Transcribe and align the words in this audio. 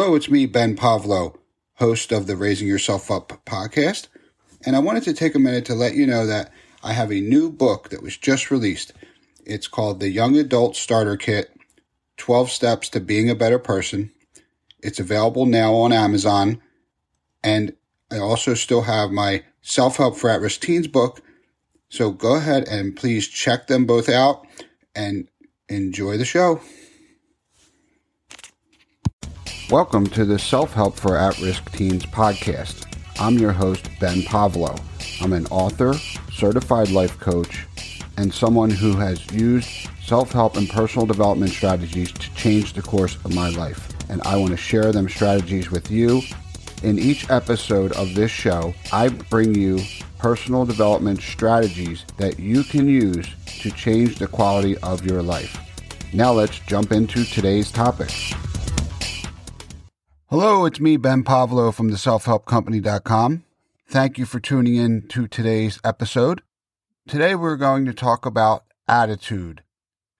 Hello, 0.00 0.14
it's 0.14 0.30
me, 0.30 0.46
Ben 0.46 0.76
Pavlo, 0.76 1.40
host 1.74 2.12
of 2.12 2.28
the 2.28 2.36
Raising 2.36 2.68
Yourself 2.68 3.10
Up 3.10 3.32
podcast. 3.44 4.06
And 4.64 4.76
I 4.76 4.78
wanted 4.78 5.02
to 5.02 5.12
take 5.12 5.34
a 5.34 5.40
minute 5.40 5.64
to 5.64 5.74
let 5.74 5.96
you 5.96 6.06
know 6.06 6.24
that 6.24 6.52
I 6.84 6.92
have 6.92 7.10
a 7.10 7.20
new 7.20 7.50
book 7.50 7.88
that 7.88 8.00
was 8.00 8.16
just 8.16 8.48
released. 8.48 8.92
It's 9.44 9.66
called 9.66 9.98
The 9.98 10.08
Young 10.08 10.36
Adult 10.36 10.76
Starter 10.76 11.16
Kit 11.16 11.50
12 12.16 12.48
Steps 12.48 12.88
to 12.90 13.00
Being 13.00 13.28
a 13.28 13.34
Better 13.34 13.58
Person. 13.58 14.12
It's 14.84 15.00
available 15.00 15.46
now 15.46 15.74
on 15.74 15.92
Amazon. 15.92 16.62
And 17.42 17.74
I 18.08 18.18
also 18.18 18.54
still 18.54 18.82
have 18.82 19.10
my 19.10 19.42
Self 19.62 19.96
Help 19.96 20.16
for 20.16 20.30
At 20.30 20.40
Risk 20.40 20.60
Teens 20.60 20.86
book. 20.86 21.22
So 21.88 22.12
go 22.12 22.36
ahead 22.36 22.68
and 22.68 22.94
please 22.94 23.26
check 23.26 23.66
them 23.66 23.84
both 23.84 24.08
out 24.08 24.46
and 24.94 25.26
enjoy 25.68 26.18
the 26.18 26.24
show. 26.24 26.60
Welcome 29.70 30.06
to 30.06 30.24
the 30.24 30.38
Self 30.38 30.72
Help 30.72 30.96
for 30.96 31.18
At 31.18 31.38
Risk 31.40 31.70
Teens 31.72 32.06
podcast. 32.06 32.86
I'm 33.20 33.36
your 33.36 33.52
host, 33.52 33.90
Ben 34.00 34.22
Pavlo. 34.22 34.74
I'm 35.20 35.34
an 35.34 35.44
author, 35.48 35.92
certified 36.32 36.88
life 36.88 37.20
coach, 37.20 37.66
and 38.16 38.32
someone 38.32 38.70
who 38.70 38.96
has 38.96 39.30
used 39.30 39.68
self 40.02 40.32
help 40.32 40.56
and 40.56 40.70
personal 40.70 41.04
development 41.04 41.52
strategies 41.52 42.10
to 42.12 42.34
change 42.34 42.72
the 42.72 42.80
course 42.80 43.16
of 43.26 43.34
my 43.34 43.50
life. 43.50 43.92
And 44.08 44.22
I 44.22 44.36
want 44.36 44.52
to 44.52 44.56
share 44.56 44.90
them 44.90 45.06
strategies 45.06 45.70
with 45.70 45.90
you. 45.90 46.22
In 46.82 46.98
each 46.98 47.28
episode 47.28 47.92
of 47.92 48.14
this 48.14 48.30
show, 48.30 48.72
I 48.90 49.10
bring 49.10 49.54
you 49.54 49.80
personal 50.16 50.64
development 50.64 51.20
strategies 51.20 52.06
that 52.16 52.40
you 52.40 52.64
can 52.64 52.88
use 52.88 53.26
to 53.60 53.70
change 53.72 54.16
the 54.16 54.28
quality 54.28 54.78
of 54.78 55.04
your 55.04 55.20
life. 55.20 55.60
Now 56.14 56.32
let's 56.32 56.58
jump 56.60 56.90
into 56.90 57.24
today's 57.24 57.70
topic. 57.70 58.08
Hello, 60.30 60.66
it's 60.66 60.78
me, 60.78 60.98
Ben 60.98 61.24
Pavlo 61.24 61.72
from 61.72 61.88
the 61.88 61.96
selfhelpcompany.com. 61.96 63.44
Thank 63.88 64.18
you 64.18 64.26
for 64.26 64.38
tuning 64.38 64.74
in 64.74 65.08
to 65.08 65.26
today's 65.26 65.80
episode. 65.82 66.42
Today 67.06 67.34
we're 67.34 67.56
going 67.56 67.86
to 67.86 67.94
talk 67.94 68.26
about 68.26 68.64
attitude, 68.86 69.62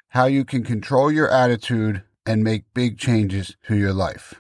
how 0.09 0.25
you 0.25 0.47
can 0.47 0.65
control 0.65 1.13
your 1.13 1.31
attitude 1.31 2.05
and 2.25 2.43
make 2.43 2.73
big 2.73 2.97
changes 2.97 3.55
to 3.67 3.77
your 3.77 3.93
life. 3.93 4.33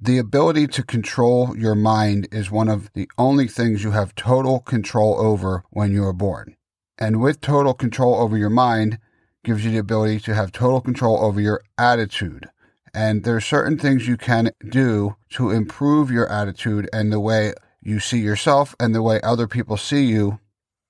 The 0.00 0.16
ability 0.16 0.68
to 0.68 0.82
control 0.82 1.54
your 1.54 1.74
mind 1.74 2.26
is 2.32 2.50
one 2.50 2.70
of 2.70 2.90
the 2.94 3.10
only 3.18 3.46
things 3.46 3.84
you 3.84 3.90
have 3.90 4.14
total 4.14 4.58
control 4.58 5.20
over 5.20 5.64
when 5.68 5.92
you 5.92 6.02
are 6.04 6.14
born. 6.14 6.56
And 6.96 7.20
with 7.20 7.42
total 7.42 7.74
control 7.74 8.14
over 8.14 8.38
your 8.38 8.48
mind 8.48 9.00
gives 9.44 9.66
you 9.66 9.70
the 9.70 9.76
ability 9.76 10.20
to 10.20 10.34
have 10.34 10.50
total 10.50 10.80
control 10.80 11.22
over 11.22 11.42
your 11.42 11.60
attitude. 11.76 12.48
And 12.94 13.24
there 13.24 13.36
are 13.36 13.40
certain 13.40 13.78
things 13.78 14.08
you 14.08 14.16
can 14.16 14.50
do 14.68 15.16
to 15.30 15.50
improve 15.50 16.10
your 16.10 16.30
attitude 16.30 16.88
and 16.92 17.12
the 17.12 17.20
way 17.20 17.54
you 17.82 18.00
see 18.00 18.18
yourself 18.18 18.74
and 18.80 18.94
the 18.94 19.02
way 19.02 19.20
other 19.22 19.46
people 19.46 19.76
see 19.76 20.04
you. 20.04 20.40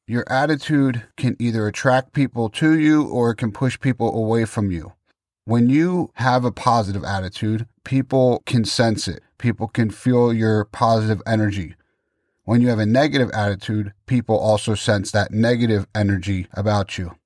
Your 0.06 0.24
attitude 0.30 1.02
can 1.16 1.36
either 1.38 1.66
attract 1.66 2.12
people 2.12 2.48
to 2.50 2.78
you 2.78 3.06
or 3.06 3.30
it 3.30 3.36
can 3.36 3.52
push 3.52 3.78
people 3.78 4.14
away 4.16 4.44
from 4.44 4.70
you. 4.70 4.94
When 5.44 5.69
you 5.69 6.10
have 6.14 6.44
a 6.44 6.52
positive 6.52 7.04
attitude, 7.04 7.66
people 7.84 8.42
can 8.46 8.64
sense 8.64 9.08
it. 9.08 9.22
People 9.38 9.69
can 9.69 9.91
feel 9.91 10.32
your 10.32 10.64
positive 10.64 11.22
energy. 11.26 11.74
When 12.44 12.60
you 12.62 12.69
have 12.69 12.78
a 12.78 12.86
negative 12.86 13.30
attitude, 13.32 13.92
people 14.06 14.38
also 14.38 14.74
sense 14.74 15.10
that 15.10 15.30
negative 15.30 15.86
energy 15.94 16.46
about 16.54 16.96
you. 16.96 17.16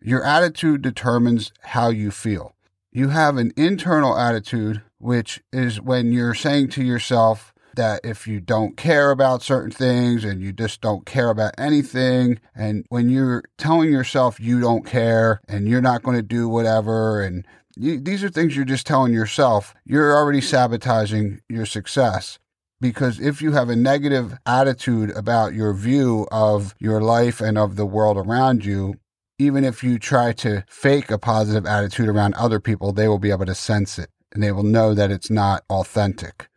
Your 0.00 0.24
attitude 0.24 0.82
determines 0.82 1.52
how 1.62 1.88
you 1.90 2.10
feel 2.10 2.53
you 2.94 3.08
have 3.08 3.36
an 3.36 3.52
internal 3.56 4.16
attitude, 4.16 4.80
which 4.98 5.42
is 5.52 5.80
when 5.80 6.12
you're 6.12 6.34
saying 6.34 6.68
to 6.68 6.84
yourself 6.84 7.52
that 7.74 8.00
if 8.04 8.28
you 8.28 8.40
don't 8.40 8.76
care 8.76 9.10
about 9.10 9.42
certain 9.42 9.72
things 9.72 10.24
and 10.24 10.40
you 10.40 10.52
just 10.52 10.80
don't 10.80 11.04
care 11.04 11.28
about 11.28 11.54
anything, 11.58 12.38
and 12.54 12.86
when 12.90 13.10
you're 13.10 13.42
telling 13.58 13.90
yourself 13.90 14.38
you 14.38 14.60
don't 14.60 14.86
care 14.86 15.40
and 15.48 15.68
you're 15.68 15.82
not 15.82 16.04
going 16.04 16.16
to 16.16 16.22
do 16.22 16.48
whatever, 16.48 17.20
and 17.20 17.44
you, 17.76 17.98
these 17.98 18.22
are 18.22 18.28
things 18.28 18.54
you're 18.54 18.64
just 18.64 18.86
telling 18.86 19.12
yourself, 19.12 19.74
you're 19.84 20.16
already 20.16 20.40
sabotaging 20.40 21.40
your 21.48 21.66
success. 21.66 22.38
Because 22.80 23.18
if 23.18 23.42
you 23.42 23.52
have 23.52 23.70
a 23.70 23.76
negative 23.76 24.38
attitude 24.46 25.10
about 25.16 25.54
your 25.54 25.72
view 25.72 26.28
of 26.30 26.76
your 26.78 27.00
life 27.00 27.40
and 27.40 27.58
of 27.58 27.74
the 27.74 27.86
world 27.86 28.16
around 28.16 28.64
you, 28.64 28.94
even 29.38 29.64
if 29.64 29.82
you 29.82 29.98
try 29.98 30.32
to 30.32 30.64
fake 30.68 31.10
a 31.10 31.18
positive 31.18 31.66
attitude 31.66 32.08
around 32.08 32.34
other 32.34 32.60
people, 32.60 32.92
they 32.92 33.08
will 33.08 33.18
be 33.18 33.30
able 33.30 33.46
to 33.46 33.54
sense 33.54 33.98
it 33.98 34.10
and 34.32 34.42
they 34.42 34.52
will 34.52 34.62
know 34.62 34.94
that 34.94 35.10
it's 35.10 35.30
not 35.30 35.64
authentic. 35.70 36.48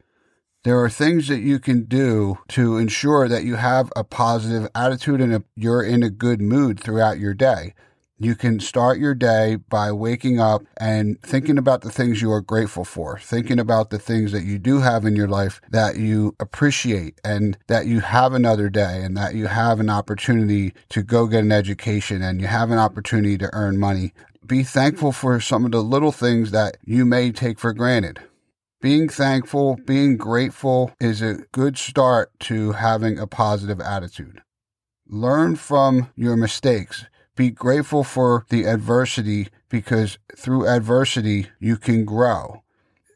There 0.64 0.80
are 0.84 0.90
things 0.90 1.28
that 1.30 1.40
you 1.40 1.60
can 1.60 1.86
do 1.86 2.40
to 2.50 2.78
ensure 2.78 3.28
that 3.28 3.44
you 3.44 3.56
have 3.56 3.92
a 3.96 4.04
positive 4.04 4.68
attitude 4.76 5.22
and 5.22 5.34
a, 5.34 5.44
you're 5.56 5.84
in 5.84 6.04
a 6.04 6.10
good 6.10 6.42
mood 6.42 6.80
throughout 6.80 7.20
your 7.20 7.34
day. 7.34 7.74
You 8.20 8.34
can 8.34 8.60
start 8.60 8.98
your 8.98 9.14
day 9.14 9.58
by 9.58 9.92
waking 9.92 10.40
up 10.40 10.64
and 10.78 11.22
thinking 11.22 11.60
about 11.60 11.82
the 11.82 11.92
things 11.92 12.20
you 12.20 12.32
are 12.32 12.42
grateful 12.42 12.84
for, 12.84 13.20
thinking 13.20 13.60
about 13.60 13.92
the 13.92 14.00
things 14.00 14.32
that 14.32 14.44
you 14.44 14.58
do 14.58 14.80
have 14.80 15.06
in 15.06 15.16
your 15.16 15.28
life 15.28 15.62
that 15.70 15.98
you 15.98 16.36
appreciate 16.40 17.22
and 17.24 17.60
that 17.68 17.86
you 17.86 18.00
have 18.00 18.34
another 18.34 18.70
day 18.70 19.04
and 19.04 19.16
that 19.18 19.36
you 19.36 19.46
have 19.46 19.80
an 19.80 19.92
opportunity 19.92 20.74
to 20.90 21.04
go 21.04 21.28
get 21.28 21.44
an 21.44 21.52
education 21.52 22.24
and 22.24 22.42
you 22.42 22.48
have 22.48 22.72
an 22.72 22.80
opportunity 22.80 23.38
to 23.38 23.52
earn 23.54 23.78
money. 23.78 24.14
Be 24.44 24.64
thankful 24.64 25.12
for 25.12 25.40
some 25.40 25.64
of 25.64 25.72
the 25.72 25.84
little 25.84 26.12
things 26.12 26.50
that 26.50 26.78
you 26.84 27.06
may 27.06 27.32
take 27.32 27.60
for 27.60 27.72
granted. 27.72 28.20
Being 28.82 29.10
thankful, 29.10 29.78
being 29.86 30.18
grateful 30.18 30.92
is 31.00 31.22
a 31.22 31.44
good 31.52 31.78
start 31.78 32.32
to 32.42 32.72
having 32.72 33.20
a 33.20 33.28
positive 33.28 33.80
attitude. 33.80 34.42
Learn 35.08 35.56
from 35.56 36.10
your 36.16 36.36
mistakes 36.36 37.06
be 37.38 37.52
grateful 37.52 38.04
for 38.04 38.46
the 38.50 38.66
adversity 38.66 39.48
because 39.70 40.18
through 40.36 40.68
adversity, 40.68 41.48
you 41.60 41.78
can 41.78 42.04
grow. 42.04 42.64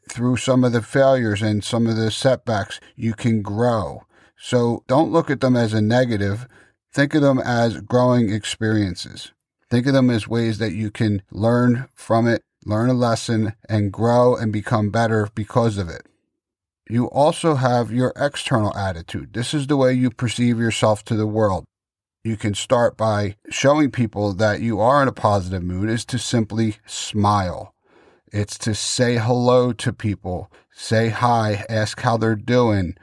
Through 0.08 0.38
some 0.38 0.64
of 0.64 0.72
the 0.72 0.80
failures 0.80 1.42
and 1.42 1.62
some 1.62 1.86
of 1.86 1.96
the 1.96 2.10
setbacks, 2.10 2.80
you 2.96 3.12
can 3.12 3.42
grow. 3.42 4.04
So 4.38 4.84
don't 4.86 5.12
look 5.12 5.30
at 5.30 5.40
them 5.40 5.56
as 5.56 5.74
a 5.74 5.82
negative. 5.82 6.48
Think 6.92 7.14
of 7.14 7.22
them 7.22 7.38
as 7.38 7.80
growing 7.80 8.32
experiences. 8.32 9.32
Think 9.70 9.86
of 9.86 9.94
them 9.94 10.10
as 10.10 10.28
ways 10.28 10.58
that 10.58 10.72
you 10.72 10.90
can 10.90 11.22
learn 11.30 11.88
from 11.94 12.26
it, 12.26 12.42
learn 12.64 12.90
a 12.90 12.94
lesson, 12.94 13.54
and 13.68 13.92
grow 13.92 14.36
and 14.36 14.52
become 14.52 14.90
better 14.90 15.28
because 15.34 15.78
of 15.78 15.88
it. 15.88 16.06
You 16.88 17.06
also 17.06 17.54
have 17.54 17.90
your 17.90 18.12
external 18.16 18.76
attitude. 18.76 19.32
This 19.32 19.54
is 19.54 19.66
the 19.66 19.76
way 19.76 19.94
you 19.94 20.10
perceive 20.10 20.58
yourself 20.58 21.04
to 21.04 21.14
the 21.14 21.26
world 21.26 21.64
you 22.24 22.36
can 22.36 22.54
start 22.54 22.96
by 22.96 23.36
showing 23.50 23.90
people 23.90 24.32
that 24.34 24.60
you 24.60 24.80
are 24.80 25.02
in 25.02 25.08
a 25.08 25.12
positive 25.12 25.62
mood 25.62 25.88
is 25.88 26.04
to 26.04 26.18
simply 26.18 26.76
smile. 26.86 27.74
It's 28.32 28.56
to 28.58 28.74
say 28.74 29.16
hello 29.16 29.72
to 29.72 29.92
people, 29.92 30.50
say 30.72 31.08
hi, 31.08 31.64
ask 31.68 32.00
how 32.00 32.16
they're 32.16 32.36
doing. 32.36 32.94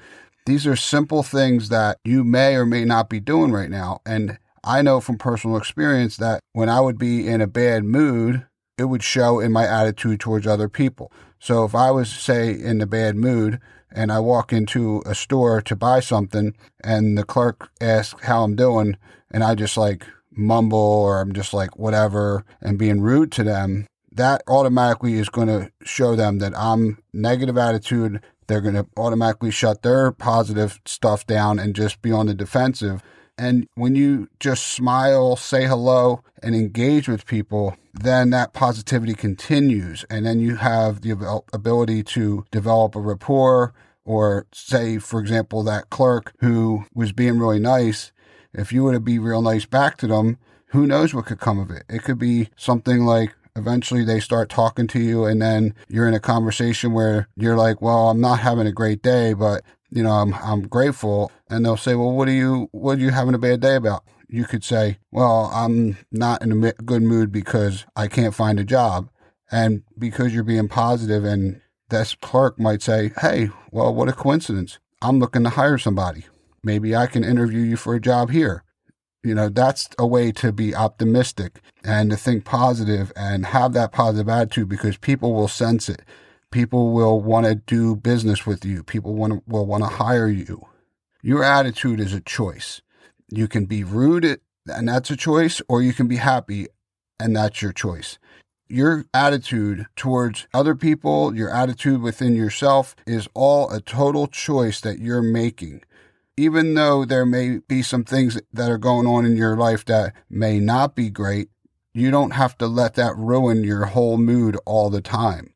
These 0.45 0.65
are 0.65 0.75
simple 0.75 1.21
things 1.21 1.69
that 1.69 1.97
you 2.03 2.23
may 2.23 2.55
or 2.55 2.65
may 2.65 2.85
not 2.85 3.09
be 3.09 3.19
doing 3.19 3.51
right 3.51 3.69
now. 3.69 3.99
And 4.05 4.39
I 4.63 4.81
know 4.81 5.01
from 5.01 5.17
personal 5.17 5.57
experience 5.57 6.17
that 6.17 6.39
when 6.53 6.69
I 6.69 6.79
would 6.79 6.97
be 6.97 7.27
in 7.27 7.41
a 7.41 7.47
bad 7.47 7.83
mood, 7.83 8.45
it 8.77 8.85
would 8.85 9.03
show 9.03 9.39
in 9.39 9.51
my 9.51 9.67
attitude 9.67 10.21
towards 10.21 10.47
other 10.47 10.69
people. 10.69 11.11
So 11.39 11.63
if 11.63 11.73
I 11.73 11.91
was, 11.91 12.09
say, 12.09 12.51
in 12.51 12.81
a 12.81 12.85
bad 12.85 13.15
mood 13.15 13.59
and 13.91 14.11
I 14.11 14.19
walk 14.19 14.53
into 14.53 15.01
a 15.05 15.15
store 15.15 15.61
to 15.61 15.75
buy 15.75 15.99
something 15.99 16.55
and 16.83 17.17
the 17.17 17.23
clerk 17.23 17.71
asks 17.81 18.23
how 18.23 18.43
I'm 18.43 18.55
doing 18.55 18.97
and 19.31 19.43
I 19.43 19.55
just 19.55 19.77
like 19.77 20.05
mumble 20.31 20.77
or 20.77 21.21
I'm 21.21 21.33
just 21.33 21.53
like 21.53 21.77
whatever 21.77 22.45
and 22.61 22.77
being 22.77 23.01
rude 23.01 23.31
to 23.33 23.43
them, 23.43 23.87
that 24.11 24.43
automatically 24.47 25.13
is 25.13 25.29
going 25.29 25.47
to 25.47 25.71
show 25.83 26.15
them 26.15 26.39
that 26.39 26.57
I'm 26.57 27.01
negative 27.13 27.57
attitude. 27.57 28.21
They're 28.47 28.61
going 28.61 28.75
to 28.75 28.87
automatically 28.97 29.51
shut 29.51 29.81
their 29.81 30.11
positive 30.11 30.79
stuff 30.85 31.25
down 31.25 31.59
and 31.59 31.75
just 31.75 32.01
be 32.01 32.11
on 32.11 32.25
the 32.25 32.33
defensive. 32.33 33.01
And 33.39 33.67
when 33.75 33.95
you 33.95 34.27
just 34.41 34.67
smile, 34.67 35.37
say 35.37 35.65
hello, 35.65 36.21
and 36.43 36.53
engage 36.53 37.07
with 37.07 37.25
people, 37.25 37.77
then 37.93 38.31
that 38.31 38.51
positivity 38.51 39.13
continues. 39.13 40.03
And 40.09 40.25
then 40.25 40.41
you 40.41 40.57
have 40.57 41.01
the 41.01 41.41
ability 41.53 42.03
to 42.03 42.45
develop 42.51 42.95
a 42.95 42.99
rapport. 42.99 43.73
Or, 44.03 44.45
say, 44.51 44.97
for 44.97 45.21
example, 45.21 45.63
that 45.63 45.89
clerk 45.89 46.33
who 46.39 46.85
was 46.93 47.13
being 47.13 47.39
really 47.39 47.59
nice, 47.59 48.11
if 48.53 48.73
you 48.73 48.83
were 48.83 48.93
to 48.93 48.99
be 48.99 49.19
real 49.19 49.41
nice 49.41 49.65
back 49.65 49.97
to 49.97 50.07
them, 50.07 50.37
who 50.67 50.85
knows 50.85 51.13
what 51.13 51.27
could 51.27 51.39
come 51.39 51.59
of 51.59 51.71
it? 51.71 51.83
It 51.87 52.03
could 52.03 52.19
be 52.19 52.49
something 52.57 53.05
like 53.05 53.35
eventually 53.55 54.03
they 54.03 54.19
start 54.19 54.49
talking 54.49 54.87
to 54.87 54.99
you 54.99 55.25
and 55.25 55.41
then 55.41 55.75
you're 55.87 56.07
in 56.07 56.13
a 56.13 56.19
conversation 56.19 56.93
where 56.93 57.27
you're 57.35 57.57
like, 57.57 57.81
well, 57.81 58.09
I'm 58.09 58.21
not 58.21 58.39
having 58.39 58.67
a 58.67 58.71
great 58.71 59.01
day, 59.01 59.33
but 59.33 59.63
you 59.91 60.03
know, 60.03 60.11
I'm, 60.11 60.33
I'm 60.35 60.67
grateful. 60.67 61.31
And 61.49 61.65
they'll 61.65 61.77
say, 61.77 61.95
well, 61.95 62.11
what 62.11 62.27
are 62.27 62.33
you, 62.33 62.69
what 62.71 62.97
are 62.97 63.01
you 63.01 63.11
having 63.11 63.33
a 63.33 63.39
bad 63.39 63.59
day 63.59 63.75
about? 63.75 64.03
You 64.27 64.45
could 64.45 64.63
say, 64.63 64.99
well, 65.11 65.49
I'm 65.53 65.97
not 66.11 66.41
in 66.43 66.63
a 66.63 66.73
good 66.73 67.01
mood 67.01 67.31
because 67.31 67.85
I 67.95 68.07
can't 68.07 68.35
find 68.35 68.59
a 68.59 68.63
job. 68.63 69.09
And 69.51 69.83
because 69.97 70.33
you're 70.33 70.43
being 70.43 70.67
positive 70.67 71.23
and 71.25 71.61
this 71.89 72.15
clerk 72.15 72.59
might 72.59 72.81
say, 72.81 73.11
Hey, 73.19 73.49
well, 73.71 73.93
what 73.93 74.09
a 74.09 74.13
coincidence. 74.13 74.79
I'm 75.01 75.19
looking 75.19 75.43
to 75.43 75.49
hire 75.49 75.77
somebody. 75.77 76.25
Maybe 76.63 76.95
I 76.95 77.07
can 77.07 77.23
interview 77.23 77.61
you 77.61 77.77
for 77.77 77.95
a 77.95 78.01
job 78.01 78.29
here. 78.29 78.63
You 79.23 79.35
know, 79.35 79.49
that's 79.49 79.89
a 79.97 80.07
way 80.07 80.31
to 80.33 80.51
be 80.51 80.75
optimistic 80.75 81.61
and 81.83 82.09
to 82.11 82.17
think 82.17 82.45
positive 82.45 83.11
and 83.15 83.47
have 83.47 83.73
that 83.73 83.91
positive 83.91 84.29
attitude 84.29 84.69
because 84.69 84.97
people 84.97 85.33
will 85.33 85.47
sense 85.47 85.89
it. 85.89 86.01
People 86.51 86.91
will 86.91 87.21
want 87.21 87.45
to 87.45 87.55
do 87.55 87.95
business 87.95 88.45
with 88.45 88.65
you. 88.65 88.83
People 88.83 89.13
want 89.13 89.47
will 89.47 89.65
want 89.65 89.83
to 89.83 89.89
hire 89.89 90.27
you. 90.27 90.67
Your 91.21 91.43
attitude 91.43 91.99
is 91.99 92.13
a 92.13 92.21
choice. 92.21 92.81
You 93.29 93.47
can 93.47 93.65
be 93.65 93.83
rude 93.83 94.39
and 94.67 94.87
that's 94.87 95.11
a 95.11 95.15
choice, 95.15 95.61
or 95.67 95.81
you 95.81 95.93
can 95.93 96.07
be 96.07 96.17
happy 96.17 96.67
and 97.19 97.35
that's 97.35 97.61
your 97.61 97.73
choice. 97.73 98.17
Your 98.67 99.05
attitude 99.13 99.87
towards 99.95 100.47
other 100.53 100.75
people, 100.75 101.35
your 101.35 101.49
attitude 101.49 102.01
within 102.01 102.35
yourself 102.35 102.95
is 103.05 103.27
all 103.33 103.71
a 103.71 103.81
total 103.81 104.27
choice 104.27 104.79
that 104.81 104.99
you're 104.99 105.21
making. 105.21 105.81
Even 106.37 106.75
though 106.75 107.03
there 107.03 107.25
may 107.25 107.57
be 107.57 107.81
some 107.81 108.03
things 108.03 108.39
that 108.53 108.69
are 108.69 108.77
going 108.77 109.07
on 109.07 109.25
in 109.25 109.35
your 109.35 109.57
life 109.57 109.83
that 109.85 110.13
may 110.29 110.59
not 110.59 110.95
be 110.95 111.09
great, 111.09 111.49
you 111.93 112.11
don't 112.11 112.31
have 112.31 112.57
to 112.59 112.67
let 112.67 112.93
that 112.93 113.15
ruin 113.17 113.63
your 113.63 113.85
whole 113.85 114.17
mood 114.17 114.55
all 114.65 114.89
the 114.89 115.01
time. 115.01 115.53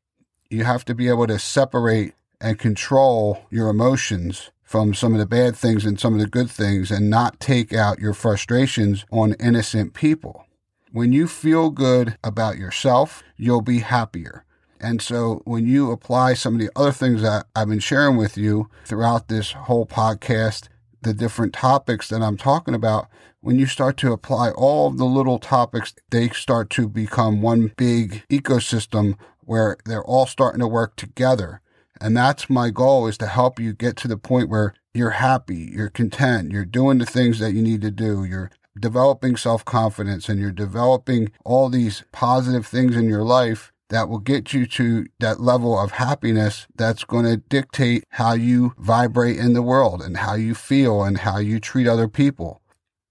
You 0.54 0.66
have 0.66 0.86
to 0.86 0.94
be 0.94 1.08
able 1.08 1.26
to 1.26 1.40
separate 1.40 2.14
and 2.40 2.60
control 2.60 3.40
your 3.50 3.70
emotions 3.70 4.52
from 4.62 4.94
some 4.94 5.14
of 5.14 5.18
the 5.18 5.26
bad 5.26 5.56
things 5.56 5.84
and 5.84 6.00
some 6.00 6.14
of 6.14 6.20
the 6.20 6.28
good 6.28 6.48
things 6.48 6.92
and 6.92 7.10
not 7.10 7.40
take 7.40 7.74
out 7.74 7.98
your 7.98 8.14
frustrations 8.14 9.04
on 9.12 9.34
innocent 9.40 9.96
people. 9.96 10.46
When 10.92 11.12
you 11.12 11.28
feel 11.28 11.72
good 11.72 12.20
about 12.24 12.60
yourself, 12.60 13.24
you'll 13.36 13.64
be 13.64 13.80
happier. 13.80 14.46
And 14.80 15.02
so 15.02 15.42
when 15.46 15.66
you 15.66 15.90
apply 15.90 16.36
some 16.36 16.54
of 16.54 16.60
the 16.60 16.70
other 16.76 16.92
things 16.92 17.24
that 17.24 17.48
I've 17.56 17.70
been 17.70 17.80
sharing 17.80 18.16
with 18.16 18.38
you 18.38 18.70
throughout 18.86 19.30
this 19.30 19.54
whole 19.54 19.88
podcast, 19.88 20.68
the 21.02 21.16
different 21.16 21.54
topics 21.54 22.10
that 22.10 22.22
I'm 22.22 22.38
talking 22.38 22.76
about, 22.76 23.08
when 23.42 23.58
you 23.58 23.66
start 23.66 23.98
to 23.98 24.14
apply 24.14 24.52
all 24.52 24.88
of 24.88 25.00
the 25.00 25.06
little 25.06 25.40
topics, 25.40 25.96
they 26.12 26.30
start 26.30 26.70
to 26.72 26.88
become 26.88 27.42
one 27.42 27.74
big 27.76 28.24
ecosystem 28.30 29.18
where 29.46 29.78
they're 29.86 30.04
all 30.04 30.26
starting 30.26 30.60
to 30.60 30.68
work 30.68 30.96
together. 30.96 31.62
And 32.02 32.18
that's 32.18 32.50
my 32.50 32.70
goal 32.70 33.08
is 33.08 33.18
to 33.20 33.28
help 33.28 33.60
you 33.60 33.74
get 33.74 33.96
to 33.98 34.08
the 34.08 34.18
point 34.18 34.50
where 34.50 34.74
you're 34.94 35.12
happy, 35.12 35.72
you're 35.74 35.90
content, 35.90 36.52
you're 36.52 36.66
doing 36.66 36.98
the 36.98 37.06
things 37.06 37.40
that 37.40 37.54
you 37.54 37.62
need 37.62 37.82
to 37.82 37.92
do, 37.92 38.24
you're 38.24 38.52
developing 38.80 39.36
self 39.36 39.64
confidence 39.64 40.30
and 40.30 40.40
you're 40.40 40.52
developing 40.52 41.32
all 41.46 41.70
these 41.70 42.04
positive 42.12 42.66
things 42.66 42.96
in 42.96 43.08
your 43.08 43.24
life 43.24 43.72
that 43.90 44.10
will 44.10 44.20
get 44.20 44.54
you 44.54 44.66
to 44.66 45.06
that 45.20 45.40
level 45.40 45.80
of 45.80 45.92
happiness 45.92 46.68
that's 46.76 47.04
going 47.04 47.26
to 47.26 47.38
dictate 47.38 48.04
how 48.10 48.34
you 48.34 48.74
vibrate 48.78 49.38
in 49.38 49.54
the 49.54 49.62
world 49.62 50.02
and 50.02 50.18
how 50.18 50.34
you 50.34 50.56
feel 50.56 51.04
and 51.04 51.20
how 51.20 51.38
you 51.38 51.60
treat 51.60 51.88
other 51.88 52.08
people. 52.08 52.62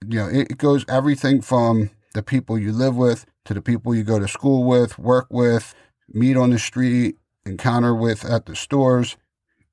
You 0.06 0.18
know, 0.18 0.28
it 0.28 0.58
goes 0.58 0.84
everything 0.88 1.40
from 1.40 1.90
the 2.14 2.22
people 2.22 2.58
you 2.58 2.72
live 2.72 2.96
with 2.96 3.26
to 3.44 3.54
the 3.54 3.62
people 3.62 3.94
you 3.94 4.02
go 4.02 4.18
to 4.18 4.26
school 4.26 4.64
with, 4.64 4.98
work 4.98 5.26
with, 5.30 5.74
meet 6.12 6.36
on 6.36 6.50
the 6.50 6.58
street, 6.58 7.16
encounter 7.44 7.94
with 7.94 8.24
at 8.24 8.46
the 8.46 8.56
stores, 8.56 9.16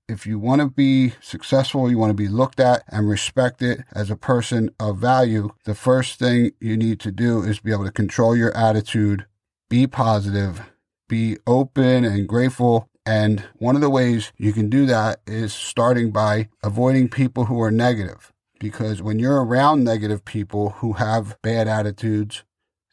if 0.09 0.25
you 0.25 0.39
want 0.39 0.59
to 0.59 0.67
be 0.67 1.13
successful, 1.21 1.89
you 1.89 1.97
want 1.97 2.09
to 2.09 2.15
be 2.15 2.27
looked 2.27 2.59
at 2.59 2.83
and 2.87 3.07
respected 3.07 3.85
as 3.91 4.09
a 4.09 4.15
person 4.15 4.71
of 4.79 4.97
value, 4.97 5.51
the 5.65 5.75
first 5.75 6.17
thing 6.17 6.51
you 6.59 6.75
need 6.75 6.99
to 7.01 7.11
do 7.11 7.43
is 7.43 7.59
be 7.59 7.71
able 7.71 7.85
to 7.85 7.91
control 7.91 8.35
your 8.35 8.55
attitude, 8.57 9.27
be 9.69 9.85
positive, 9.85 10.61
be 11.07 11.37
open 11.45 12.05
and 12.05 12.27
grateful. 12.27 12.89
And 13.05 13.43
one 13.57 13.75
of 13.75 13.81
the 13.81 13.89
ways 13.89 14.31
you 14.35 14.51
can 14.51 14.69
do 14.69 14.87
that 14.87 15.21
is 15.27 15.53
starting 15.53 16.11
by 16.11 16.49
avoiding 16.63 17.09
people 17.09 17.45
who 17.45 17.61
are 17.61 17.71
negative. 17.71 18.33
Because 18.59 19.01
when 19.01 19.19
you're 19.19 19.43
around 19.43 19.83
negative 19.83 20.25
people 20.25 20.71
who 20.71 20.93
have 20.93 21.37
bad 21.41 21.67
attitudes, 21.67 22.43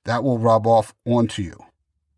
that 0.04 0.22
will 0.22 0.38
rub 0.38 0.66
off 0.66 0.94
onto 1.04 1.42
you. 1.42 1.65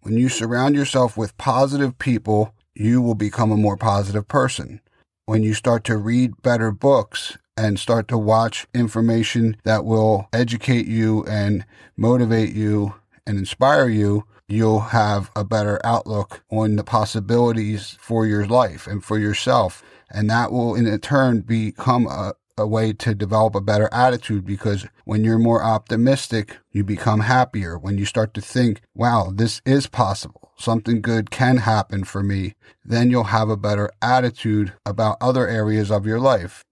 When 0.00 0.16
you 0.16 0.28
surround 0.28 0.74
yourself 0.74 1.16
with 1.16 1.36
positive 1.38 1.98
people, 1.98 2.54
you 2.74 3.02
will 3.02 3.14
become 3.14 3.50
a 3.50 3.56
more 3.56 3.76
positive 3.76 4.28
person 4.28 4.80
when 5.28 5.42
you 5.42 5.52
start 5.52 5.84
to 5.84 5.98
read 5.98 6.40
better 6.40 6.70
books 6.70 7.36
and 7.54 7.78
start 7.78 8.08
to 8.08 8.16
watch 8.16 8.66
information 8.72 9.58
that 9.62 9.84
will 9.84 10.26
educate 10.32 10.86
you 10.86 11.22
and 11.26 11.66
motivate 11.98 12.54
you 12.54 12.94
and 13.26 13.36
inspire 13.36 13.90
you, 13.90 14.24
you'll 14.48 14.80
have 14.80 15.30
a 15.36 15.44
better 15.44 15.78
outlook 15.84 16.42
on 16.50 16.76
the 16.76 16.82
possibilities 16.82 17.94
for 18.00 18.24
your 18.24 18.46
life 18.46 18.86
and 18.86 19.04
for 19.04 19.18
yourself. 19.18 19.82
And 20.08 20.30
that 20.30 20.50
will 20.50 20.74
in 20.74 20.98
turn 21.00 21.42
become 21.42 22.06
a, 22.06 22.32
a 22.58 22.66
way 22.66 22.92
to 22.92 23.14
develop 23.14 23.54
a 23.54 23.60
better 23.60 23.88
attitude 23.92 24.44
because 24.44 24.86
when 25.04 25.24
you're 25.24 25.38
more 25.38 25.62
optimistic, 25.62 26.58
you 26.72 26.84
become 26.84 27.20
happier. 27.20 27.78
When 27.78 27.98
you 27.98 28.04
start 28.04 28.34
to 28.34 28.40
think, 28.40 28.82
wow, 28.94 29.32
this 29.34 29.62
is 29.64 29.86
possible 29.86 30.48
something 30.58 31.00
good 31.00 31.30
can 31.30 31.58
happen 31.58 32.04
for 32.04 32.22
me, 32.22 32.54
then 32.84 33.10
you'll 33.10 33.24
have 33.24 33.48
a 33.48 33.56
better 33.56 33.90
attitude 34.02 34.72
about 34.84 35.16
other 35.20 35.46
areas 35.48 35.90
of 35.90 36.04
your 36.04 36.20
life. 36.20 36.64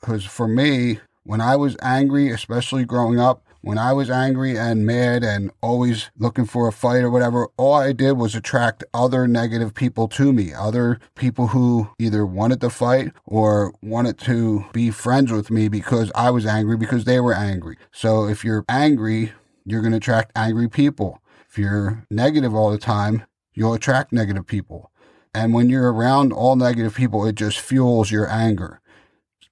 Because 0.00 0.24
for 0.24 0.48
me, 0.48 1.00
when 1.22 1.40
I 1.40 1.56
was 1.56 1.76
angry, 1.82 2.30
especially 2.30 2.84
growing 2.84 3.20
up, 3.20 3.46
when 3.64 3.78
I 3.78 3.94
was 3.94 4.10
angry 4.10 4.58
and 4.58 4.84
mad 4.84 5.24
and 5.24 5.50
always 5.62 6.10
looking 6.18 6.44
for 6.44 6.68
a 6.68 6.72
fight 6.72 7.02
or 7.02 7.10
whatever, 7.10 7.48
all 7.56 7.72
I 7.72 7.92
did 7.92 8.12
was 8.12 8.34
attract 8.34 8.84
other 8.92 9.26
negative 9.26 9.72
people 9.72 10.06
to 10.08 10.34
me, 10.34 10.52
other 10.52 11.00
people 11.14 11.48
who 11.48 11.88
either 11.98 12.26
wanted 12.26 12.60
to 12.60 12.68
fight 12.68 13.12
or 13.24 13.72
wanted 13.82 14.18
to 14.18 14.66
be 14.74 14.90
friends 14.90 15.32
with 15.32 15.50
me 15.50 15.68
because 15.68 16.12
I 16.14 16.30
was 16.30 16.44
angry 16.44 16.76
because 16.76 17.04
they 17.04 17.20
were 17.20 17.32
angry. 17.32 17.78
So 17.90 18.28
if 18.28 18.44
you're 18.44 18.66
angry, 18.68 19.32
you're 19.64 19.80
going 19.80 19.92
to 19.92 19.96
attract 19.96 20.32
angry 20.36 20.68
people. 20.68 21.22
If 21.48 21.56
you're 21.56 22.04
negative 22.10 22.54
all 22.54 22.70
the 22.70 22.76
time, 22.76 23.24
you'll 23.54 23.72
attract 23.72 24.12
negative 24.12 24.46
people. 24.46 24.90
And 25.34 25.54
when 25.54 25.70
you're 25.70 25.90
around 25.90 26.34
all 26.34 26.54
negative 26.54 26.94
people, 26.94 27.24
it 27.24 27.34
just 27.34 27.60
fuels 27.60 28.10
your 28.10 28.30
anger. 28.30 28.82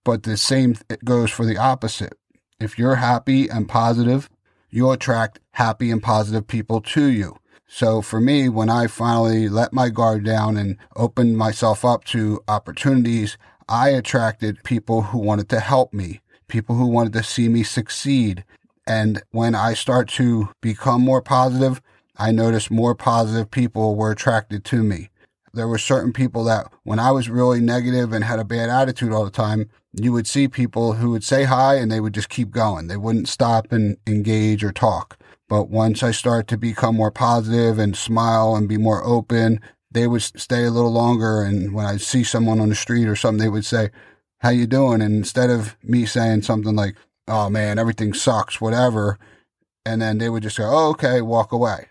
But 0.05 0.25
the 0.25 0.37
same 0.37 0.77
goes 1.03 1.31
for 1.31 1.47
the 1.47 1.57
opposite. 1.57 2.19
If 2.63 2.79
you're 2.79 2.95
happy 2.95 3.49
and 3.49 3.69
positive, 3.69 4.31
you'll 4.71 4.93
attract 4.93 5.41
happy 5.55 5.91
and 5.91 6.01
positive 6.01 6.47
people 6.47 6.81
to 6.81 7.07
you. 7.07 7.39
So 7.67 8.01
for 8.03 8.21
me, 8.21 8.49
when 8.49 8.71
I 8.71 8.87
finally 8.87 9.49
let 9.49 9.73
my 9.73 9.89
guard 9.89 10.25
down 10.25 10.57
and 10.57 10.79
opened 10.95 11.37
myself 11.37 11.85
up 11.85 12.05
to 12.05 12.41
opportunities, 12.47 13.37
I 13.69 13.89
attracted 13.89 14.63
people 14.63 15.03
who 15.03 15.19
wanted 15.19 15.49
to 15.49 15.59
help 15.59 15.93
me, 15.93 16.21
people 16.47 16.77
who 16.77 16.87
wanted 16.87 17.15
to 17.15 17.25
see 17.25 17.49
me 17.49 17.65
succeed. 17.65 18.45
And 18.87 19.25
when 19.33 19.57
I 19.57 19.75
start 19.75 20.09
to 20.11 20.51
become 20.61 21.03
more 21.03 21.21
positive, 21.21 21.83
I 22.17 22.31
noticed 22.31 22.71
more 22.71 22.95
positive 22.95 23.51
people 23.51 23.97
were 23.97 24.13
attracted 24.13 24.65
to 24.67 24.85
me. 24.85 25.09
There 25.53 25.67
were 25.67 25.79
certain 25.79 26.13
people 26.13 26.45
that 26.45 26.73
when 26.85 27.01
I 27.01 27.11
was 27.11 27.29
really 27.29 27.61
negative 27.61 28.13
and 28.13 28.23
had 28.23 28.39
a 28.39 28.45
bad 28.45 28.71
attitude 28.71 29.13
all 29.13 29.25
the 29.25 29.33
time, 29.33 29.69
you 29.93 30.13
would 30.13 30.27
see 30.27 30.49
people 30.49 30.95
who 30.95 31.11
would 31.11 31.25
say 31.25 31.45
hi 31.45 31.77
and 31.77 31.91
they 31.91 32.01
would 32.01 32.15
just 32.15 32.29
keep 32.29 32.51
going. 32.51 32.87
They 32.87 32.97
wouldn't 32.97 33.29
stop 33.29 33.73
and 33.73 33.97
engage 34.07 34.65
or 34.65 34.73
talk. 34.73 35.19
But 35.49 35.69
once 35.69 36.03
I 36.03 36.13
started 36.13 36.49
to 36.49 36.57
become 36.57 36.97
more 36.97 37.11
positive 37.11 37.79
and 37.79 37.97
smile 37.97 38.57
and 38.57 38.69
be 38.69 38.79
more 38.79 39.05
open, 39.05 39.61
they 39.91 40.07
would 40.07 40.23
stay 40.23 40.65
a 40.65 40.71
little 40.71 40.93
longer. 40.93 41.43
And 41.43 41.75
when 41.75 41.85
I 41.85 41.99
see 41.99 42.25
someone 42.25 42.59
on 42.61 42.71
the 42.71 42.75
street 42.75 43.07
or 43.07 43.17
something, 43.17 43.43
they 43.43 43.51
would 43.51 43.67
say, 43.67 43.91
how 44.39 44.49
you 44.49 44.67
doing? 44.67 45.03
And 45.03 45.15
instead 45.15 45.51
of 45.51 45.77
me 45.83 46.07
saying 46.07 46.43
something 46.43 46.75
like, 46.75 46.97
oh 47.29 47.51
man, 47.51 47.79
everything 47.79 48.15
sucks, 48.15 48.61
whatever, 48.61 49.19
and 49.85 50.01
then 50.01 50.19
they 50.19 50.29
would 50.29 50.43
just 50.43 50.59
go, 50.59 50.69
oh, 50.69 50.91
okay, 50.91 51.21
walk 51.21 51.53
away. 51.53 51.89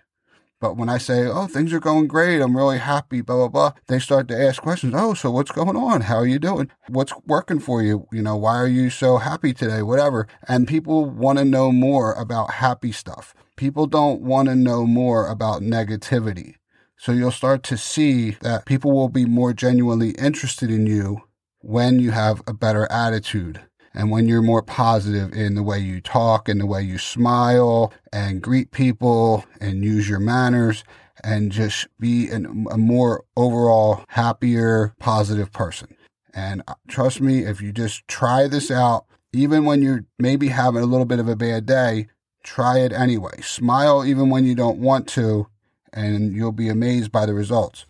But 0.61 0.77
when 0.77 0.89
I 0.89 0.99
say, 0.99 1.25
oh, 1.25 1.47
things 1.47 1.73
are 1.73 1.79
going 1.79 2.07
great, 2.07 2.39
I'm 2.39 2.55
really 2.55 2.77
happy, 2.77 3.21
blah, 3.21 3.35
blah, 3.35 3.47
blah, 3.47 3.71
they 3.87 3.97
start 3.97 4.27
to 4.27 4.39
ask 4.39 4.61
questions. 4.61 4.93
Oh, 4.95 5.15
so 5.15 5.31
what's 5.31 5.51
going 5.51 5.75
on? 5.75 6.01
How 6.01 6.17
are 6.17 6.27
you 6.27 6.37
doing? 6.37 6.69
What's 6.87 7.13
working 7.25 7.59
for 7.59 7.81
you? 7.81 8.07
You 8.11 8.21
know, 8.21 8.37
why 8.37 8.57
are 8.57 8.67
you 8.67 8.91
so 8.91 9.17
happy 9.17 9.53
today? 9.53 9.81
Whatever. 9.81 10.27
And 10.47 10.67
people 10.67 11.09
want 11.09 11.39
to 11.39 11.45
know 11.45 11.71
more 11.71 12.13
about 12.13 12.51
happy 12.51 12.91
stuff. 12.91 13.33
People 13.55 13.87
don't 13.87 14.21
want 14.21 14.49
to 14.49 14.55
know 14.55 14.85
more 14.85 15.27
about 15.27 15.63
negativity. 15.63 16.55
So 16.95 17.11
you'll 17.11 17.31
start 17.31 17.63
to 17.63 17.77
see 17.77 18.37
that 18.41 18.67
people 18.67 18.91
will 18.91 19.09
be 19.09 19.25
more 19.25 19.53
genuinely 19.53 20.11
interested 20.11 20.69
in 20.69 20.85
you 20.85 21.23
when 21.61 21.99
you 21.99 22.11
have 22.11 22.43
a 22.45 22.53
better 22.53 22.85
attitude 22.91 23.61
and 23.93 24.09
when 24.09 24.27
you're 24.27 24.41
more 24.41 24.61
positive 24.61 25.33
in 25.33 25.55
the 25.55 25.63
way 25.63 25.79
you 25.79 26.01
talk 26.01 26.47
and 26.47 26.59
the 26.59 26.65
way 26.65 26.81
you 26.81 26.97
smile 26.97 27.93
and 28.13 28.41
greet 28.41 28.71
people 28.71 29.45
and 29.59 29.83
use 29.83 30.07
your 30.07 30.19
manners 30.19 30.83
and 31.23 31.51
just 31.51 31.87
be 31.99 32.29
an, 32.29 32.65
a 32.71 32.77
more 32.77 33.23
overall 33.35 34.05
happier, 34.09 34.93
positive 34.99 35.51
person. 35.51 35.95
And 36.33 36.63
uh, 36.67 36.75
trust 36.87 37.21
me, 37.21 37.39
if 37.39 37.61
you 37.61 37.71
just 37.71 38.07
try 38.07 38.47
this 38.47 38.71
out, 38.71 39.05
even 39.33 39.65
when 39.65 39.81
you're 39.81 40.05
maybe 40.17 40.49
having 40.49 40.81
a 40.81 40.85
little 40.85 41.05
bit 41.05 41.19
of 41.19 41.27
a 41.27 41.35
bad 41.35 41.65
day, 41.65 42.07
try 42.43 42.79
it 42.79 42.91
anyway. 42.91 43.41
Smile 43.41 44.05
even 44.05 44.29
when 44.29 44.45
you 44.45 44.55
don't 44.55 44.79
want 44.79 45.07
to, 45.09 45.47
and 45.93 46.33
you'll 46.33 46.51
be 46.51 46.69
amazed 46.69 47.11
by 47.11 47.25
the 47.25 47.33
results. 47.33 47.85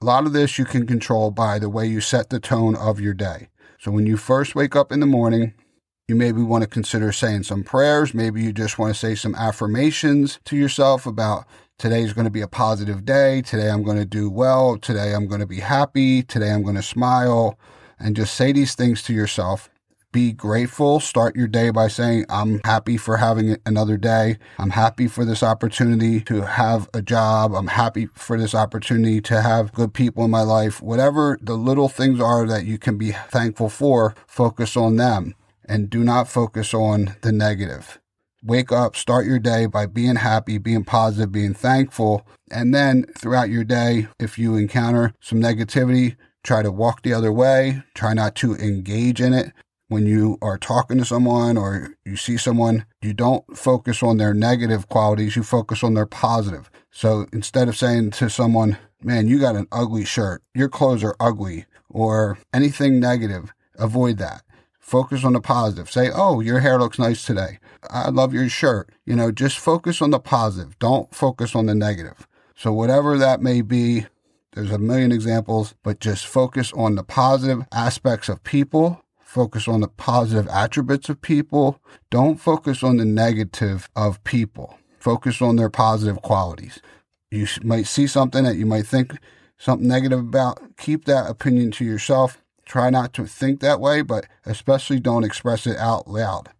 A 0.00 0.04
lot 0.04 0.26
of 0.26 0.32
this 0.32 0.58
you 0.58 0.64
can 0.64 0.86
control 0.86 1.30
by 1.30 1.58
the 1.58 1.68
way 1.68 1.86
you 1.86 2.00
set 2.00 2.30
the 2.30 2.38
tone 2.38 2.76
of 2.76 3.00
your 3.00 3.14
day. 3.14 3.48
So 3.78 3.92
when 3.92 4.06
you 4.06 4.16
first 4.16 4.56
wake 4.56 4.74
up 4.74 4.90
in 4.90 4.98
the 4.98 5.06
morning, 5.06 5.54
you 6.08 6.16
maybe 6.16 6.42
want 6.42 6.62
to 6.62 6.68
consider 6.68 7.12
saying 7.12 7.44
some 7.44 7.62
prayers. 7.62 8.12
Maybe 8.12 8.42
you 8.42 8.52
just 8.52 8.76
want 8.76 8.92
to 8.92 8.98
say 8.98 9.14
some 9.14 9.36
affirmations 9.36 10.40
to 10.46 10.56
yourself 10.56 11.06
about 11.06 11.46
today's 11.78 12.12
going 12.12 12.24
to 12.24 12.30
be 12.30 12.40
a 12.40 12.48
positive 12.48 13.04
day. 13.04 13.40
Today 13.42 13.70
I'm 13.70 13.84
going 13.84 13.98
to 13.98 14.04
do 14.04 14.28
well. 14.28 14.78
Today 14.78 15.14
I'm 15.14 15.28
going 15.28 15.40
to 15.40 15.46
be 15.46 15.60
happy. 15.60 16.24
Today 16.24 16.50
I'm 16.50 16.64
going 16.64 16.74
to 16.74 16.82
smile. 16.82 17.56
And 18.00 18.16
just 18.16 18.34
say 18.34 18.52
these 18.52 18.74
things 18.74 19.02
to 19.04 19.12
yourself. 19.12 19.70
Be 20.10 20.32
grateful. 20.32 21.00
Start 21.00 21.36
your 21.36 21.48
day 21.48 21.68
by 21.68 21.88
saying, 21.88 22.24
I'm 22.30 22.62
happy 22.64 22.96
for 22.96 23.18
having 23.18 23.58
another 23.66 23.98
day. 23.98 24.38
I'm 24.58 24.70
happy 24.70 25.06
for 25.06 25.26
this 25.26 25.42
opportunity 25.42 26.22
to 26.22 26.46
have 26.46 26.88
a 26.94 27.02
job. 27.02 27.54
I'm 27.54 27.66
happy 27.66 28.06
for 28.14 28.38
this 28.38 28.54
opportunity 28.54 29.20
to 29.20 29.42
have 29.42 29.74
good 29.74 29.92
people 29.92 30.24
in 30.24 30.30
my 30.30 30.40
life. 30.40 30.80
Whatever 30.80 31.38
the 31.42 31.56
little 31.56 31.90
things 31.90 32.22
are 32.22 32.46
that 32.46 32.64
you 32.64 32.78
can 32.78 32.96
be 32.96 33.12
thankful 33.12 33.68
for, 33.68 34.14
focus 34.26 34.78
on 34.78 34.96
them 34.96 35.34
and 35.68 35.90
do 35.90 36.02
not 36.02 36.26
focus 36.26 36.72
on 36.72 37.16
the 37.20 37.30
negative. 37.30 38.00
Wake 38.42 38.72
up, 38.72 38.96
start 38.96 39.26
your 39.26 39.38
day 39.38 39.66
by 39.66 39.84
being 39.84 40.16
happy, 40.16 40.56
being 40.56 40.84
positive, 40.84 41.32
being 41.32 41.52
thankful. 41.52 42.26
And 42.50 42.74
then 42.74 43.04
throughout 43.18 43.50
your 43.50 43.64
day, 43.64 44.08
if 44.18 44.38
you 44.38 44.56
encounter 44.56 45.12
some 45.20 45.38
negativity, 45.38 46.16
try 46.42 46.62
to 46.62 46.72
walk 46.72 47.02
the 47.02 47.12
other 47.12 47.32
way. 47.32 47.82
Try 47.94 48.14
not 48.14 48.34
to 48.36 48.54
engage 48.54 49.20
in 49.20 49.34
it. 49.34 49.52
When 49.88 50.06
you 50.06 50.38
are 50.42 50.58
talking 50.58 50.98
to 50.98 51.04
someone 51.04 51.56
or 51.56 51.94
you 52.04 52.16
see 52.16 52.36
someone, 52.36 52.84
you 53.00 53.14
don't 53.14 53.56
focus 53.56 54.02
on 54.02 54.18
their 54.18 54.34
negative 54.34 54.88
qualities, 54.88 55.34
you 55.34 55.42
focus 55.42 55.82
on 55.82 55.94
their 55.94 56.06
positive. 56.06 56.70
So 56.90 57.26
instead 57.32 57.68
of 57.68 57.76
saying 57.76 58.10
to 58.12 58.28
someone, 58.28 58.78
man, 59.02 59.28
you 59.28 59.38
got 59.38 59.56
an 59.56 59.66
ugly 59.72 60.04
shirt, 60.04 60.42
your 60.54 60.68
clothes 60.68 61.02
are 61.02 61.16
ugly, 61.18 61.64
or 61.88 62.38
anything 62.52 63.00
negative, 63.00 63.52
avoid 63.78 64.18
that 64.18 64.42
Focus 64.88 65.22
on 65.22 65.34
the 65.34 65.40
positive. 65.42 65.90
Say, 65.90 66.08
oh, 66.10 66.40
your 66.40 66.60
hair 66.60 66.78
looks 66.78 66.98
nice 66.98 67.22
today. 67.22 67.58
I 67.90 68.08
love 68.08 68.32
your 68.32 68.48
shirt. 68.48 68.88
You 69.04 69.16
know, 69.16 69.30
just 69.30 69.58
focus 69.58 70.00
on 70.00 70.12
the 70.12 70.18
positive. 70.18 70.78
Don't 70.78 71.14
focus 71.14 71.54
on 71.54 71.66
the 71.66 71.74
negative. 71.74 72.26
So, 72.56 72.72
whatever 72.72 73.18
that 73.18 73.42
may 73.42 73.60
be, 73.60 74.06
there's 74.52 74.70
a 74.70 74.78
million 74.78 75.12
examples, 75.12 75.74
but 75.82 76.00
just 76.00 76.26
focus 76.26 76.72
on 76.72 76.94
the 76.94 77.04
positive 77.04 77.66
aspects 77.70 78.30
of 78.30 78.42
people. 78.44 79.04
Focus 79.28 79.68
on 79.68 79.80
the 79.80 79.88
positive 79.88 80.48
attributes 80.48 81.08
of 81.08 81.20
people. 81.20 81.80
Don't 82.10 82.40
focus 82.40 82.82
on 82.82 82.96
the 82.96 83.04
negative 83.04 83.88
of 83.94 84.22
people. 84.24 84.78
Focus 84.98 85.42
on 85.42 85.56
their 85.56 85.70
positive 85.70 86.22
qualities. 86.22 86.80
You 87.30 87.46
might 87.62 87.86
see 87.86 88.06
something 88.06 88.44
that 88.44 88.56
you 88.56 88.66
might 88.66 88.86
think 88.86 89.12
something 89.58 89.86
negative 89.86 90.20
about. 90.20 90.76
Keep 90.78 91.04
that 91.04 91.28
opinion 91.30 91.70
to 91.72 91.84
yourself 91.84 92.42
Try 92.68 92.90
not 92.90 93.14
to 93.14 93.26
think 93.26 93.60
that 93.60 93.80
way, 93.80 94.02
but 94.02 94.26
especially 94.44 95.00
don't 95.00 95.24
express 95.24 95.66
it 95.66 95.78
out 95.78 96.06
loud. 96.06 96.50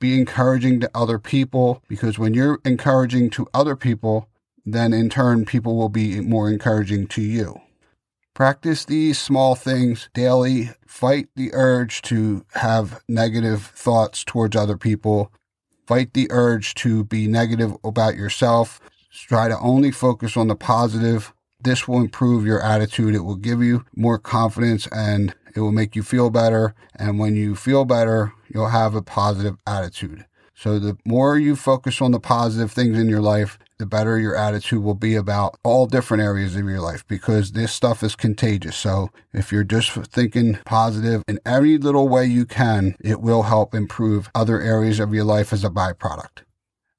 Be 0.00 0.18
encouraging 0.18 0.80
to 0.80 0.90
other 0.94 1.18
people 1.18 1.82
because 1.88 2.18
when 2.18 2.32
you're 2.32 2.58
encouraging 2.64 3.28
to 3.30 3.46
other 3.52 3.76
people, 3.76 4.28
then 4.64 4.94
in 4.94 5.10
turn, 5.10 5.44
people 5.44 5.76
will 5.76 5.90
be 5.90 6.20
more 6.20 6.50
encouraging 6.50 7.06
to 7.08 7.20
you. 7.20 7.60
Practice 8.38 8.84
these 8.84 9.18
small 9.18 9.56
things 9.56 10.10
daily. 10.14 10.70
Fight 10.86 11.26
the 11.34 11.50
urge 11.54 12.02
to 12.02 12.44
have 12.54 13.02
negative 13.08 13.72
thoughts 13.74 14.22
towards 14.22 14.54
other 14.54 14.76
people. 14.76 15.32
Fight 15.88 16.14
the 16.14 16.28
urge 16.30 16.74
to 16.76 17.02
be 17.02 17.26
negative 17.26 17.76
about 17.82 18.14
yourself. 18.14 18.80
Try 19.10 19.48
to 19.48 19.58
only 19.58 19.90
focus 19.90 20.36
on 20.36 20.46
the 20.46 20.54
positive. 20.54 21.34
This 21.60 21.88
will 21.88 21.98
improve 21.98 22.46
your 22.46 22.62
attitude. 22.62 23.16
It 23.16 23.24
will 23.24 23.34
give 23.34 23.60
you 23.60 23.84
more 23.96 24.20
confidence 24.20 24.86
and 24.92 25.34
it 25.56 25.58
will 25.58 25.72
make 25.72 25.96
you 25.96 26.04
feel 26.04 26.30
better. 26.30 26.76
And 26.94 27.18
when 27.18 27.34
you 27.34 27.56
feel 27.56 27.84
better, 27.84 28.34
you'll 28.54 28.68
have 28.68 28.94
a 28.94 29.02
positive 29.02 29.56
attitude. 29.66 30.26
So 30.58 30.80
the 30.80 30.96
more 31.04 31.38
you 31.38 31.54
focus 31.54 32.02
on 32.02 32.10
the 32.10 32.18
positive 32.18 32.72
things 32.72 32.98
in 32.98 33.08
your 33.08 33.20
life, 33.20 33.60
the 33.78 33.86
better 33.86 34.18
your 34.18 34.34
attitude 34.34 34.82
will 34.82 34.96
be 34.96 35.14
about 35.14 35.56
all 35.62 35.86
different 35.86 36.20
areas 36.20 36.56
of 36.56 36.64
your 36.64 36.80
life 36.80 37.06
because 37.06 37.52
this 37.52 37.72
stuff 37.72 38.02
is 38.02 38.16
contagious. 38.16 38.74
So 38.74 39.10
if 39.32 39.52
you're 39.52 39.62
just 39.62 39.92
thinking 39.92 40.58
positive 40.64 41.22
in 41.28 41.38
every 41.46 41.78
little 41.78 42.08
way 42.08 42.26
you 42.26 42.44
can, 42.44 42.96
it 42.98 43.20
will 43.20 43.44
help 43.44 43.72
improve 43.72 44.30
other 44.34 44.60
areas 44.60 44.98
of 44.98 45.14
your 45.14 45.22
life 45.22 45.52
as 45.52 45.62
a 45.62 45.70
byproduct. 45.70 46.42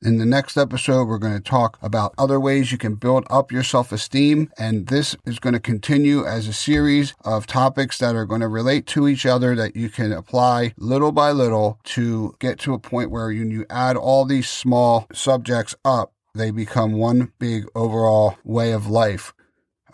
In 0.02 0.18
the 0.18 0.26
next 0.26 0.56
episode, 0.56 1.10
we're 1.10 1.18
going 1.18 1.34
to 1.34 1.42
talk 1.42 1.78
about 1.82 2.14
other 2.18 2.40
ways 2.40 2.72
you 2.72 2.78
can 2.78 2.96
build 2.96 3.28
up 3.30 3.52
your 3.52 3.64
self 3.64 3.92
esteem. 3.92 4.50
And 4.58 4.88
this 4.88 5.18
is 5.26 5.40
going 5.40 5.56
to 5.56 5.60
continue 5.60 6.26
as 6.26 6.48
a 6.48 6.54
series 6.54 7.14
of 7.26 7.46
topics 7.46 7.98
that 7.98 8.16
are 8.16 8.26
going 8.26 8.40
to 8.40 8.48
relate 8.48 8.88
to 8.88 9.10
each 9.10 9.26
other 9.26 9.56
that 9.56 9.76
you 9.76 9.90
can 9.90 10.14
apply 10.14 10.74
little 10.78 11.12
by 11.12 11.32
little 11.32 11.82
to 11.84 12.34
get 12.40 12.60
to 12.60 12.74
a 12.74 12.80
point 12.80 13.12
where 13.12 13.30
you, 13.30 13.44
you 13.44 13.66
add 13.70 13.98
all 13.98 14.24
these 14.24 14.48
small 14.48 15.06
subjects 15.12 15.76
up, 15.84 16.14
they 16.34 16.50
become 16.50 16.94
one 16.94 17.34
big 17.38 17.66
overall 17.76 18.38
way 18.46 18.72
of 18.72 18.88
life 18.88 19.34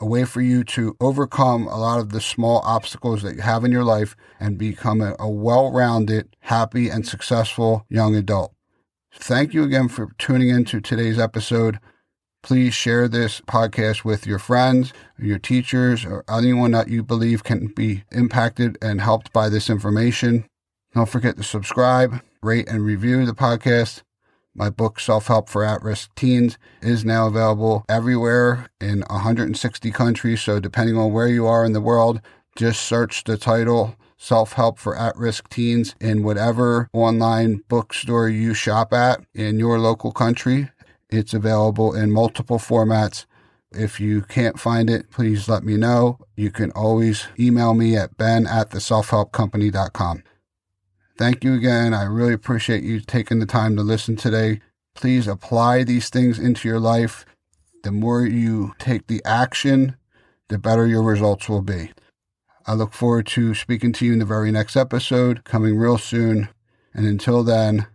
a 0.02 0.06
way 0.06 0.26
for 0.26 0.42
you 0.42 0.64
to 0.64 0.96
overcome 1.00 1.68
a 1.68 1.78
lot 1.78 2.00
of 2.00 2.10
the 2.10 2.20
small 2.20 2.60
obstacles 2.66 3.24
that 3.24 3.36
you 3.36 3.42
have 3.42 3.64
in 3.64 3.72
your 3.72 3.84
life 3.84 4.16
and 4.42 4.58
become 4.58 5.02
a, 5.02 5.30
well 5.30 5.72
rounded, 5.72 6.36
happy, 6.42 6.90
and 6.90 7.08
successful 7.08 7.86
young 7.90 8.14
adult. 8.14 8.55
Thank 9.18 9.54
you 9.54 9.64
again 9.64 9.88
for 9.88 10.10
tuning 10.18 10.50
in 10.50 10.66
to 10.66 10.80
today's 10.80 11.18
episode. 11.18 11.80
Please 12.44 12.74
share 12.76 13.08
this 13.08 13.42
podcast 13.42 14.04
with 14.04 14.28
your 14.28 14.38
friends, 14.38 14.94
your 15.18 15.40
teachers, 15.40 16.06
or 16.06 16.24
anyone 16.30 16.72
that 16.72 16.90
you 16.90 17.02
believe 17.02 17.44
can 17.44 17.68
be 17.68 18.04
impacted 18.12 18.78
and 18.84 19.02
helped 19.02 19.34
by 19.34 19.50
this 19.50 19.70
information. 19.70 20.46
Don't 20.94 21.10
forget 21.10 21.38
to 21.38 21.44
subscribe, 21.44 22.22
rate, 22.44 22.68
and 22.70 22.86
review 22.86 23.26
the 23.26 23.34
podcast. 23.34 24.04
My 24.54 24.70
book, 24.70 25.00
Self 25.00 25.28
Help 25.28 25.50
for 25.50 25.64
At 25.64 25.82
Risk 25.82 26.14
Teens, 26.16 26.58
is 26.82 27.04
now 27.04 27.26
available 27.26 27.84
everywhere 27.90 28.70
in 28.80 29.02
160 29.10 29.92
countries. 29.92 30.42
So, 30.42 30.60
depending 30.60 30.98
on 30.98 31.14
where 31.14 31.28
you 31.28 31.48
are 31.48 31.66
in 31.66 31.74
the 31.74 31.82
world, 31.82 32.22
just 32.56 32.82
search 32.82 33.24
the 33.24 33.38
title 33.38 33.96
self 34.18 34.54
help 34.54 34.80
for 34.80 34.98
at 34.98 35.16
risk 35.18 35.50
teens 35.50 35.96
in 36.00 36.24
whatever 36.24 36.90
online 36.94 37.62
bookstore 37.68 38.30
you 38.30 38.54
shop 38.54 38.94
at 38.94 39.22
in 39.34 39.60
your 39.60 39.80
local 39.80 40.12
country. 40.12 40.70
It's 41.10 41.34
available 41.34 41.94
in 41.94 42.12
multiple 42.12 42.58
formats. 42.58 43.26
If 43.72 44.00
you 44.00 44.22
can't 44.22 44.60
find 44.60 44.90
it, 44.90 45.12
please 45.12 45.50
let 45.50 45.64
me 45.64 45.78
know. 45.78 46.20
You 46.36 46.50
can 46.50 46.72
always 46.72 47.28
email 47.38 47.74
me 47.74 47.96
at 47.96 48.18
ben 48.18 48.48
at 48.48 48.72
the 48.72 48.80
selfhelpcompany.com. 48.80 50.24
Thank 51.18 51.44
you 51.44 51.54
again. 51.54 51.94
I 51.94 52.04
really 52.04 52.34
appreciate 52.34 52.84
you 52.84 53.00
taking 53.00 53.40
the 53.40 53.46
time 53.46 53.76
to 53.76 53.84
listen 53.84 54.16
today. 54.16 54.60
Please 54.96 55.28
apply 55.28 55.84
these 55.84 56.10
things 56.10 56.40
into 56.40 56.68
your 56.68 56.80
life. 56.80 57.26
The 57.84 57.92
more 57.92 58.26
you 58.26 58.74
take 58.80 59.08
the 59.08 59.22
action, 59.26 59.96
the 60.50 60.58
better 60.58 60.88
your 60.88 61.04
results 61.04 61.48
will 61.48 61.62
be. 61.62 61.92
I 62.68 62.74
look 62.74 62.94
forward 62.94 63.28
to 63.28 63.54
speaking 63.54 63.94
to 63.94 64.06
you 64.06 64.14
in 64.14 64.20
the 64.20 64.26
very 64.26 64.52
next 64.52 64.76
episode, 64.76 65.44
coming 65.44 65.78
real 65.78 66.00
soon. 66.00 66.50
And 66.96 67.06
until 67.06 67.44
then, 67.44 67.86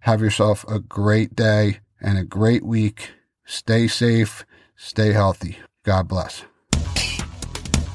have 0.00 0.20
yourself 0.20 0.66
a 0.68 0.78
great 0.78 1.34
day 1.34 1.78
and 2.00 2.18
a 2.18 2.24
great 2.24 2.62
week. 2.62 3.12
Stay 3.46 3.88
safe, 3.88 4.44
stay 4.76 5.12
healthy. 5.12 5.56
God 5.82 6.08
bless. 6.08 6.44